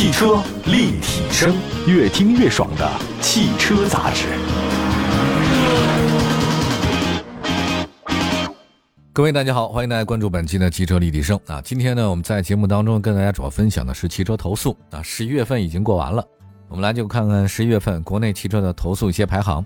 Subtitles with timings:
[0.00, 1.54] 汽车立体声，
[1.86, 4.28] 越听越爽的汽车杂志。
[9.12, 11.60] 各位大家好，欢迎大家关注本期的汽车立体声啊。
[11.60, 15.02] 今天呢，我们在节目当中跟大家主要分享的是汽车投诉啊。
[15.02, 16.26] 十一月份已经过完了，
[16.68, 19.62] 我们来就看看十一月份国内汽车的投诉一些排行。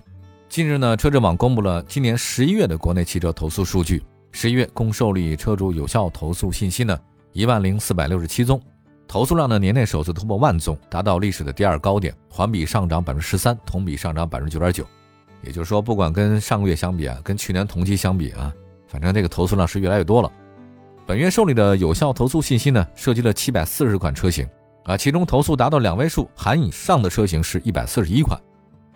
[0.49, 6.99] 近日呢，车之网公布了今年十一月的国内汽车投诉数据，十一月共受理车主有效投诉信息呢
[7.31, 8.61] 一万零四百六十七宗。
[9.07, 14.85] 投诉量呢年内首次突破万宗，达到历史的第二高点，环比上涨百分之十三，同比上涨百分之九点九。
[15.41, 18.51] 也就是说，不管跟上个月相比啊，跟去年同期相比啊，
[18.87, 20.31] 反正这个投诉量是越来越多了。
[21.05, 24.47] 本月受理的有效投诉信息呢，涉及了七百四十款车型
[24.85, 28.39] 啊，其中投诉达到两位数含以上的车型是一百四十一款。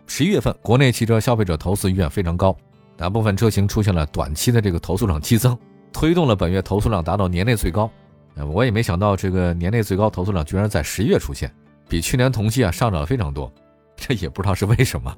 [0.08, 2.58] 十一月份国内汽车消费者投诉意愿非常高，
[2.98, 5.56] 大部分车型出现了短期的这个投诉量激增，
[5.94, 7.90] 推动了本月投诉量达到年内最高。
[8.48, 11.52] 我也没想到这个年内最高投诉量居然在十一月出现，
[11.88, 13.52] 比去年同期啊上涨了非常多，
[13.98, 15.16] 这也不知道是为什么。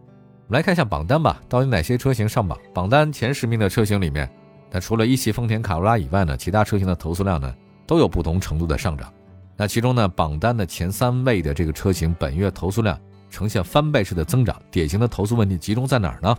[0.48, 2.58] 我们来看一下榜单吧，到底哪些车型上榜？
[2.74, 4.30] 榜单前十名的车型里面，
[4.70, 7.54] 那除了一汽丰田卡罗拉以外呢，其他车型的投诉量呢
[7.86, 9.12] 都有不同程度的上涨。
[9.56, 16.36] 那其中呢，榜单的前三位的这个车型本月投诉量呈现翻倍式的增长，典型的投诉问题集中在哪儿呢？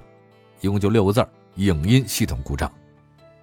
[0.61, 2.70] 一共就六个字儿：影音系统故障。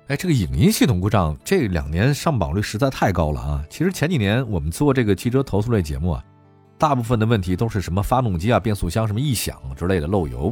[0.09, 3.63] 哎，这个影音系统故障这两年上榜率实在太高了啊！
[3.69, 6.23] 其实前几年我们做这个汽车投诉类节目啊，
[6.79, 10.52] 大部分的问题都是什么发动机啊、变速箱什么异响之类的漏油，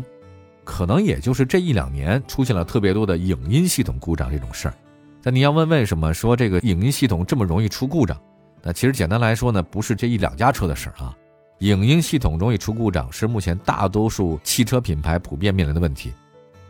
[0.64, 4.76] 可能也就是这一两年出现了特别多的影音系统故障这种事儿。
[5.24, 8.16] 那你要问为什么说这个影音系统这么容易出故障？
[8.62, 11.18] 那其实简单来说呢，不是这一两家车的事儿啊，
[11.62, 16.14] 影音系统容易出故障是目前大多数汽车品牌普遍面临的问题。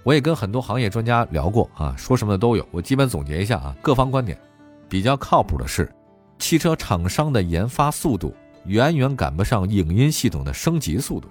[0.08, 2.66] 我也跟很多行业专家聊过啊，说什么的都有。
[2.72, 4.40] 我基本总结一下啊，各方观点
[4.88, 5.94] 比较靠谱的是，
[6.40, 8.34] 汽车厂商的研发速度
[8.68, 11.28] 远远赶不上影音系统的升级速度。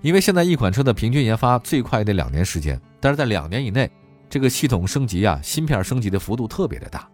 [0.00, 3.90] 因为现在一款车的平均研发最快得两年时间，但是在两年以内，
[4.30, 7.08] 这个系统升级啊，芯片升级的幅度特别的大。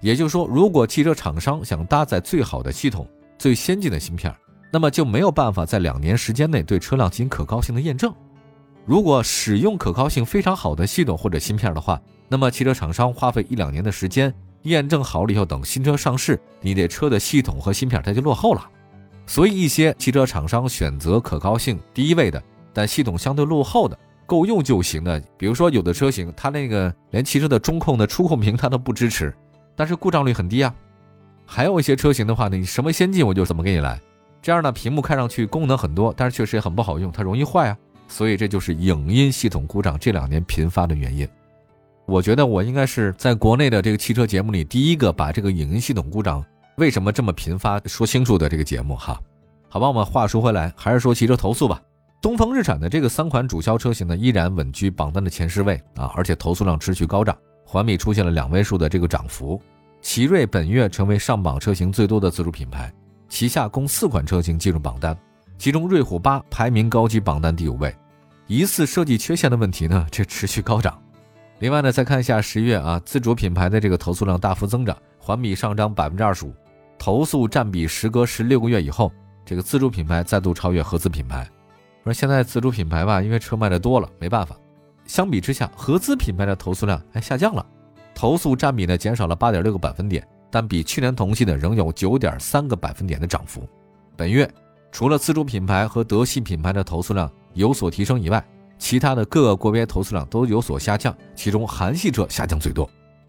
[0.00, 3.06] 也就是说，如果汽车厂商想搭载最好的系统、
[3.38, 4.34] 最先进的芯片，
[4.72, 8.12] 那么就没有办法在两年时间内对车辆进行可靠性的验证。
[8.86, 14.32] 如果使用可靠性非常好的系统或者芯片的话，那么汽车厂商花费一两年的时间
[14.62, 18.68] 验证好了以后，等新车上市，你这车的系统和芯片它就落后了。
[19.26, 22.42] 所以一些汽车厂商选择可靠性第一位的，
[22.72, 23.96] 但系统相对落后的、
[24.26, 29.32] 够用就行的，比如说有的车型它那个连汽车的中控的触控屏它都不支持，
[29.76, 30.74] 但是故障率很低啊。
[31.46, 34.00] 还有一些车型的话呢，你什么先进我就怎么给你来，
[34.42, 37.76] 这样呢屏幕看上去功能很多，但是确实也很不好用，它容易坏啊。
[38.10, 41.26] 所以这就是影音系统故障这两年频发的原因。
[42.06, 46.44] 我觉得我应该是在国内的这个汽车节目里第一个把这个影音系统故障
[46.76, 49.18] 为什么这么频发说清楚的这个节目哈。
[49.68, 51.80] 好吧，我们话说回来，还是说汽车投诉吧。
[52.20, 59.62] 东风日产的这个三款主销车型呢，依然稳居榜单的前十位啊，而且投诉量持续高涨，环比出现了两位数的这个涨幅。
[60.02, 62.92] 奇瑞本月成为上榜车型最多的自主品牌，
[63.28, 65.16] 旗下共四款车型进入榜单。
[65.60, 67.94] 其中，瑞虎八排名高级榜单第五位，
[68.46, 70.98] 疑似设计缺陷的问题呢，这持续高涨。
[71.58, 76.54] 另外呢，再看一下十月啊，自主品牌的这个投诉量大幅增长，环比上涨百分之二十五，
[76.98, 79.12] 投诉占比时隔十六个月以后，
[79.44, 81.46] 这个自主品牌再度超越合资品牌。
[82.04, 84.56] 说现在自主品牌吧，因为车卖的多了，没办法。
[85.04, 87.66] 相比之下，合资品牌的投诉量还下降了，
[88.14, 93.68] 投诉占比呢减少了八点六个百分点，但比去年同期呢仍有九点三个百分点的涨幅。
[94.16, 94.50] 本月。
[94.92, 98.44] 除了自主品牌和德系品牌的投诉量有所提升以外，
[98.78, 102.88] 其他的各个国别投诉量都有所下降，其中韩系车下降最多。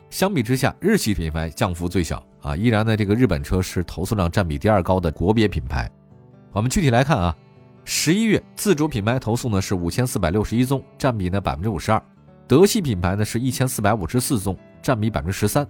[0.09, 5.89] 相比之下，日系品牌降幅最小啊，依然呢这个日本车是投诉量占比第二高的国别品牌。
[6.51, 7.35] 我们具体来看啊，
[7.85, 12.01] 十一月自主品牌投诉呢是五千四百六十一宗，占比呢百分之五十二；
[12.47, 15.65] 德系品牌呢是一千四百五十四宗，占比百分之十三；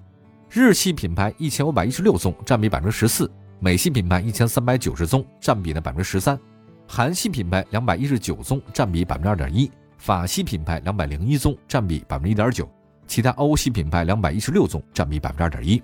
[0.50, 3.30] 日系品牌一千五百一十六宗，占比百分之十四。
[3.64, 6.36] 美系品牌一千三百九十宗，占比呢百分之十三；
[6.88, 9.70] 韩系品牌两百一十九宗，占比百分之二点一；
[10.00, 12.66] 法系品牌两百零一宗，占比百分之一点九；
[13.06, 15.80] 其他欧系品牌两百一十六宗，占比百分之二点一。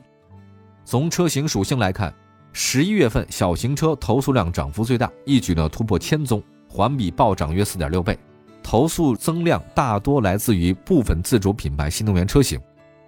[0.85, 2.11] 从车型属性来看，
[2.51, 8.17] 十一月份小型车投诉量涨幅最大，一举呢突破千宗，环比暴涨约四点六倍。
[8.63, 12.59] 投诉增量大多来自于部分自主品牌新能源车型。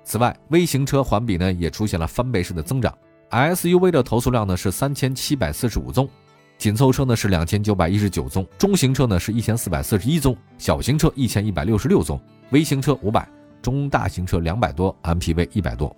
[0.03, 2.95] 此外，微型车环比呢也出现了翻倍式的增长。
[3.29, 6.09] SUV 的投诉量呢是三千七百四十五宗，
[6.57, 13.27] 紧凑车呢是两千九百一十九宗，中型车呢是一千四百四十一宗，小型车一千一百六十六宗，微型车五百，
[13.61, 15.95] 中大型车两百多，MPV 一百多。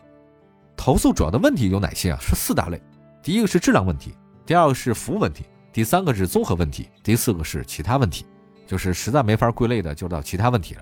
[0.76, 2.18] 投诉主要的问题有哪些啊？
[2.20, 2.82] 是四大类。
[3.24, 4.14] 第一个是质量问题，
[4.46, 8.26] 第二个是服务问题，第三个是综合问题，第四个是其他问题，
[8.68, 10.82] 就是实在没法归类的，就到其他问题了。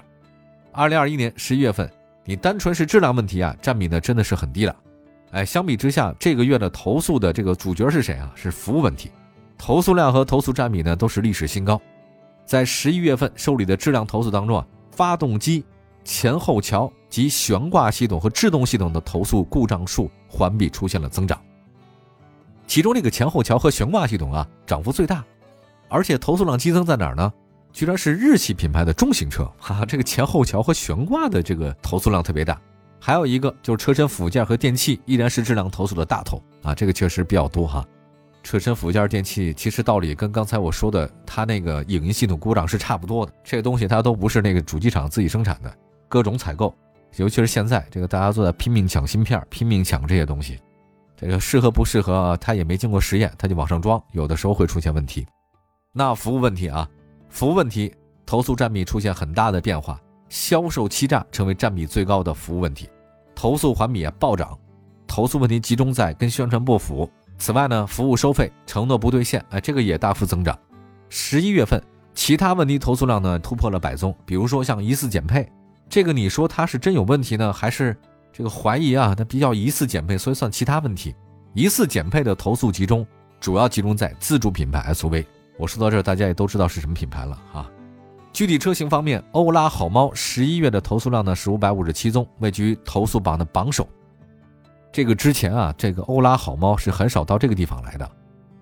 [0.72, 1.88] 二零二一年十一月份，
[2.26, 4.76] 你单纯是质量问题啊，占比呢真的是很低了。
[5.32, 8.32] 哎，相比之下，这个月的投诉的这个主角是谁啊？
[8.36, 9.12] 是服务问题，
[9.58, 11.80] 投诉量和投诉占比呢都是历史新高。
[12.46, 15.64] 在十一月份受理的质量投诉当中啊，发动机、
[16.04, 21.40] 前后桥及悬挂系统和制动系统的投诉故障数环比出现了增长。
[22.66, 25.24] 其中这个前后桥和悬挂系统啊，涨幅最大，
[25.90, 27.32] 而且投诉量激增在哪儿呢？
[27.72, 32.60] 居然是日系品牌的中型车，哈，这个前后桥和悬挂的这个投诉量特别大。
[33.00, 37.86] 还有一个就是车身附件和电器，依然是质量投诉的大头啊，这个确实比较多哈。
[38.44, 45.74] 车身附件电器其实道理跟刚才我说的它那个影音系统故障是差不多的，这个东西它都不是那个主机厂自己生产的，
[46.08, 46.74] 各种采购，
[47.18, 50.60] 尤其是现在这个大家都在拼命抢芯片，拼命抢这些东西，
[51.18, 55.28] 这个适合不适合它也没经过实验，它就往上装，有的时候会出现问题。
[55.94, 56.90] 那服务问题啊，
[57.30, 57.94] 服务问题
[58.26, 60.00] 投诉占比出现很大的变化。
[60.30, 62.88] 销售欺诈成为占比最高的服务问题，
[63.36, 64.58] 投诉环比啊暴涨，
[65.08, 67.10] 投诉问题集中在跟宣传不符。
[67.38, 70.58] 此外呢，服务收费承诺不兑现，哎，这个也大幅增长。
[71.10, 71.82] 十一月份，
[72.14, 75.50] 其他问题投诉量呢突破了百宗，比如说像疑似减配，
[75.90, 77.98] 这个你说它是真有问题呢，还是
[78.32, 79.16] 这个怀疑啊？
[79.16, 81.16] 它比较疑似减配，所以算其他问题。
[81.54, 83.08] 疑似减配的投诉集中，
[83.40, 85.26] 主要集中在自主品牌 SUV。
[85.58, 87.72] 我说到这儿，大家也都知道是什么品牌了啊。
[88.32, 93.88] 具体车型方面，欧拉好猫十一月的投诉量呢是五百五十七宗，位居投诉榜的榜首。
[94.92, 98.10] 这个之前啊，这个欧拉好猫是很少到这个地方来的。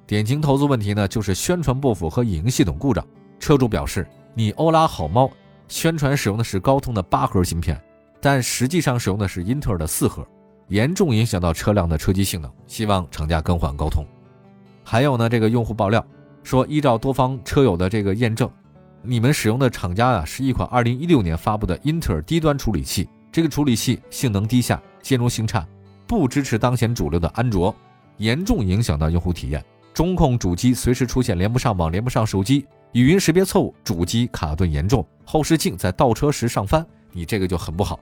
[0.05, 3.05] 典型投诉问题呢就是宣传不符和影音系统故障。
[3.39, 5.29] 车主表示，你欧拉好猫
[5.67, 7.79] 宣传使用的是高通的八核芯片，
[8.19, 10.25] 但实际上使用的是英特尔的四核，
[10.69, 14.03] 严重影响到车辆的车机性能，希望厂家更换高通。
[14.83, 16.03] 还有呢，这个用户爆料
[16.41, 18.49] 说，依照多方车友的这个验证。
[19.09, 25.65] 你们使用的厂家啊，是一款2016年发布的英特尔低端处理器，这个处理器性能低下，兼容性差，
[26.05, 27.73] 不支持当前主流的安卓，
[28.17, 29.63] 严重影响到用户体验。
[29.93, 37.97] 中控主机随时出现连不上网、连不上手机，语音识别错误，主机卡顿严重，后视镜在倒车时上翻，你这个就很不好，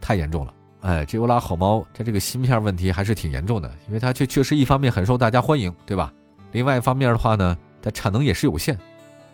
[0.00, 0.54] 太严重了。
[0.80, 6.10] 哎，这欧拉好猫它这个芯片问题还是挺严重的，因为它确确实一方面很受大家欢迎，对吧？
[6.52, 8.74] 另外一方面的话呢，它产能也是有限。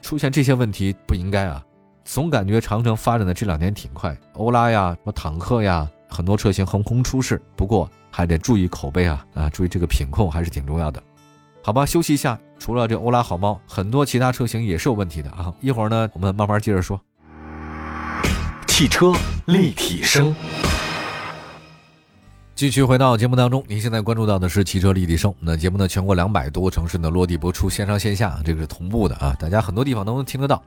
[0.02, 1.64] 出现这些问题不应该啊！
[2.04, 7.40] 总感觉长城发展的这两年挺快，欧拉呀、什么坦克呀，很多车型横空出世。
[7.56, 11.02] 不过还得注意口碑啊啊，注意这个品控还是挺重要的。
[11.62, 12.38] 好吧，休息一下。
[12.58, 15.52] 除了这欧拉好猫，很多其他车型也是有问题的啊。
[15.60, 17.00] 一会儿呢，我们慢慢接着说。
[18.66, 19.12] 汽车
[19.46, 20.34] 立体声。
[22.62, 25.34] 继续回到节目当中，您现在关注到的是汽车立体声。
[25.40, 30.62] 那节目呢，全国两百多个城市呢落地播出，线上线下这个是同步的啊，大家很多地方都能听得到。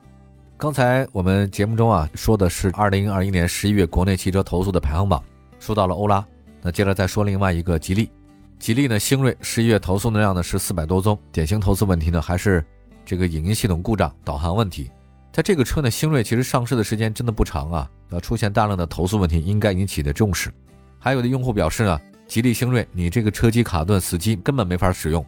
[0.58, 5.24] 刚才我们节目中啊说的是二零二一年十一月国内汽车投诉的排行榜，
[5.58, 6.22] 说到了欧拉，
[6.60, 8.10] 那接着再说另外一个吉利。
[8.58, 12.62] 吉利呢，星瑞十一月投诉的量呢是四百多宗，典型投诉问题呢还是
[13.06, 14.90] 这个影音系统故障、导航问题。
[15.32, 20.52] 在这个车呢，星瑞其实上市的时间真的不长啊，要出现大量的投诉问题，应该引起的重视。
[20.98, 25.24] 还有的用户表示呢，吉利星瑞你这个车机卡顿死机，根本没法使用。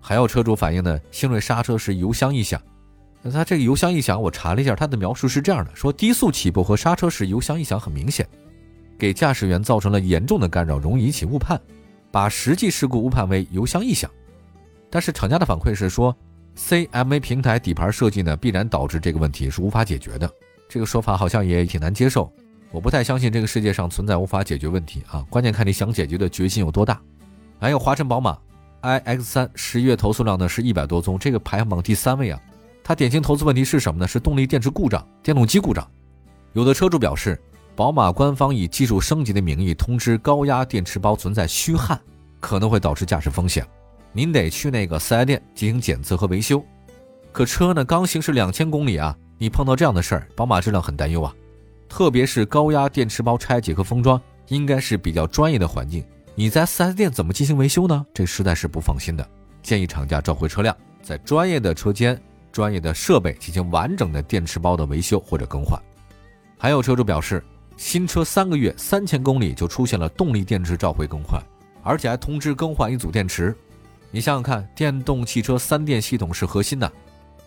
[0.00, 2.60] 还有车主反映呢，星瑞刹车时油箱异响。
[3.20, 8.26] 那它这个油箱异响，我查了一下，它的描述是这样的：说低速起步和刹车时油箱异响很明显，
[8.96, 11.60] 给驾驶员造成了严重的干扰，容易引起误判，
[12.12, 14.08] 把实际事故误判为油箱异响。
[14.88, 16.16] 但是厂家的反馈是说
[16.56, 20.30] ，CMA 平台底盘设计呢，必然导致这个问题是无法解决的。
[20.68, 22.32] 这个说法好像也挺难接受。
[22.70, 27.00] 我不太相信这个世界上存在无法解决问题啊，关键看你想解决的决心有多大。
[27.58, 28.36] 还有华晨宝马
[28.82, 32.40] iX 三十月投诉量呢是一百多宗，这个排行榜第三位啊。
[32.84, 34.06] 它典型投诉问题是什么呢？
[34.06, 35.86] 是动力电池故障、电动机故障。
[36.52, 37.40] 有的车主表示，
[37.74, 41.98] 宝马官方以技术升级的名义通知高压电池包存在虚焊，
[42.40, 43.66] 可能会导致驾驶风险，
[44.12, 46.64] 您得去那个四 S 店进行检测和维修。
[47.32, 51.34] 可车呢刚行驶两千公里啊，你碰到这样的事儿，宝马质量很担忧啊。
[51.88, 56.04] 特别是高压电池包拆解和封装，应该是比较专业的环境。
[56.34, 58.06] 你在 4S 店怎么进行维修呢？
[58.14, 59.28] 这实在是不放心的。
[59.62, 62.20] 建议厂家召回车辆，在专业的车间、
[62.52, 65.80] 专业的设备进行完整的电池包的维修或者更换。
[66.56, 67.42] 还有车主表示，
[67.76, 71.42] 新车三个月三千公里就出现了动力电池召回更换，
[71.82, 73.56] 而且还通知更换一组电池。
[74.10, 76.90] 你想想看，电动汽车三电系统是核心的，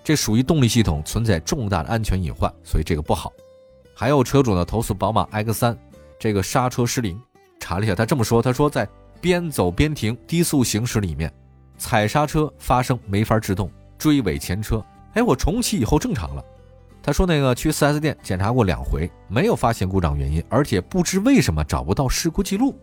[0.03, 3.31] 这属于动力系统存在重大的安全隐患，所以这个不好。
[4.01, 5.77] 还有车主呢投诉宝马 X3
[6.19, 7.21] 这个刹车失灵，
[7.59, 8.89] 查了一下，他这么说，他说在
[9.21, 11.31] 边走边停低速行驶里面，
[11.77, 14.83] 踩刹车发生没法制动，追尾前车。
[15.13, 16.43] 哎，我重启以后正常了。
[17.03, 22.75] 他说那个去 4S 店检查过两回，没有发现故障原因，而且不知为什么找不到事故记录。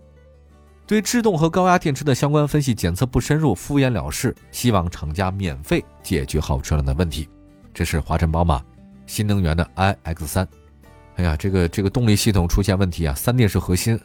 [0.86, 7.28] 对制动和高压电池的相关分析检测不深入，敷衍了事，希望厂家免费解决好车辆的问题。
[7.74, 8.62] 这是华晨宝马
[9.04, 10.48] 新能源的 iX 三。
[11.18, 13.98] 哎呀，这个这个动力系统出现问题啊，三电是核心，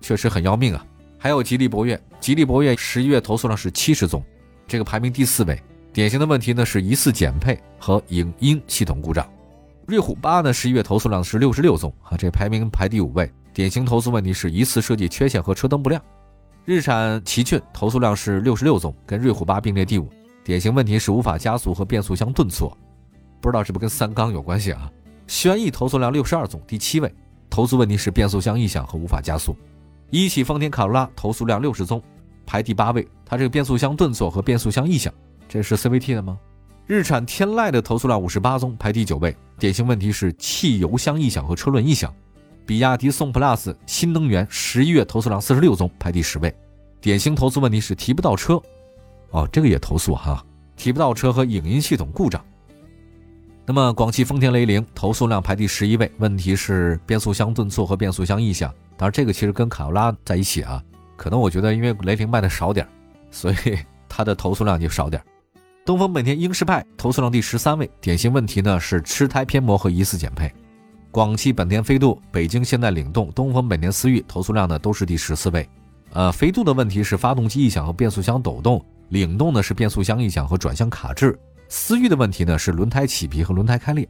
[0.00, 0.86] 确实很要命啊。
[1.18, 4.22] 还有吉利博越，吉利博越十一月投诉量是七十宗，
[4.68, 5.60] 这个排名第四位。
[5.92, 9.28] 典型的问题呢是疑似减配和影音系统故障。
[9.86, 13.28] 瑞虎八呢十一月投诉量是六十六宗啊，这排名排第五位。
[13.52, 16.00] 典型投诉问题是疑似设计缺陷和车灯不亮。
[16.64, 20.08] 日产奇骏投诉量是六十六宗，跟瑞虎八并列第五。
[20.44, 22.76] 典型问题是无法加速和变速箱顿挫，
[23.40, 24.88] 不知道是不是跟三缸有关系啊？
[25.26, 27.12] 轩逸投诉量六十二宗，第七位。
[27.48, 29.54] 投诉问题是变速箱异响和无法加速。
[30.10, 32.02] 一汽丰田卡罗拉投诉量六十宗，
[32.46, 33.06] 排第八位。
[33.24, 35.12] 它这个变速箱顿挫和变速箱异响，
[35.48, 36.38] 这是 CVT 的吗？
[36.86, 39.36] 日产天籁的投诉量五十八宗，排第九位。
[39.58, 42.12] 典型问题是汽油箱异响和车轮异响。
[42.64, 46.54] 比亚迪宋 PLUS 新能源十一月投诉量四十六宗，排第十位。
[47.00, 48.60] 典型投诉问题是提不到车。
[49.30, 50.44] 哦，这个也投诉哈，
[50.76, 52.42] 提不到车和影音系统故障。
[53.72, 58.70] 那么广汽丰田雷凌投诉量排第十一位，问题是变速箱顿挫和变速箱异响。
[58.98, 60.84] 当然，这个其实跟卡罗拉在一起啊，
[61.16, 62.86] 可能我觉得因为雷凌卖的少点
[63.30, 63.78] 所以
[64.10, 65.22] 它的投诉量就少点
[65.86, 70.52] 东风本田英仕派投诉量第十三位，典型问题呢是吃胎偏磨和疑似减配。
[71.10, 75.66] 广汽本田飞度、北京现代领动、东风本田思域投诉量呢都是第十四位。
[76.12, 81.38] 呃，飞度的问题是发动机异响和变速箱抖动，领动呢是变速箱异响和转向卡滞，
[81.72, 84.06] 思域的问题呢是轮胎起皮和轮胎开裂。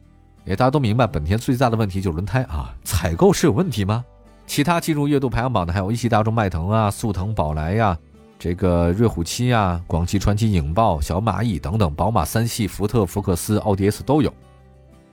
[0.46, 4.04] 哎，大家都明白，本田最大的问题就是轮胎啊，采购是有问题吗？
[4.48, 7.96] 其他进入月度排行榜的还有一汽大众迈腾啊、速腾、宝来呀。
[8.36, 14.34] 这个瑞虎七啊，广汽传祺影豹、小蚂蚁等等，宝马三系、福特福克斯、奥迪 S 都有。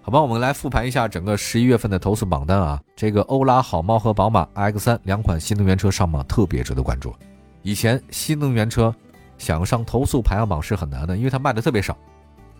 [0.01, 2.81] 好吧，我们来复盘一下整个十一月份的投诉榜单啊。
[2.95, 7.13] 这个欧拉、好猫和宝马 X3 两款新能源车上榜，特别值得关注。
[7.61, 8.91] 以前新能源车
[9.37, 11.95] 想上投诉排行榜是很难的，因为它卖的特别少。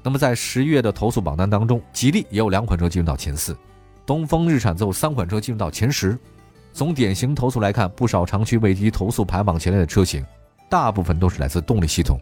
[0.02, 3.56] 那么在十一月的投诉榜单当中，吉利也有两款车进入到前四，
[4.06, 6.18] 东风日产则有三款车进入到前十。
[6.72, 10.26] 从典型投诉来看，不少长期位居投诉排榜前列的车型。
[10.70, 12.20] 大部分都是来自动力系统，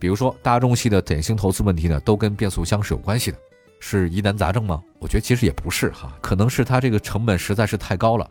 [0.00, 3.38] 比如说大众系的典型投诉问题呢，都跟变速箱是有关系的，
[3.78, 4.82] 是疑难杂症吗？
[4.98, 8.28] 我觉得其实也不是哈，可能是它这个成本实在是太高了。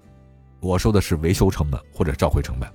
[0.60, 2.70] 我说的是维修成本或者召回成本。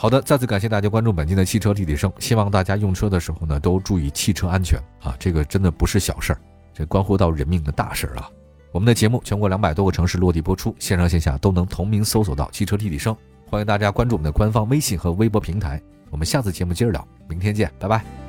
[0.00, 6.38] 好的，再次感谢大家关注本期的汽车立体声，希望大家用车的时候呢都注意汽车安全啊，这个真的不是小事儿，
[6.72, 8.30] 这关乎到人命的大事儿啊。
[8.70, 13.16] 我们的节目全国两百多个城市落地播出，线上线下都能同名搜索到汽车立体声，
[13.50, 15.82] 欢迎大家关注我们的官方微信和微博平台。
[16.10, 18.27] 我们下次节目接着聊，明天见，拜拜。